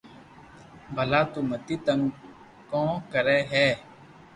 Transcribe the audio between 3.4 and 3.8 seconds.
ھيي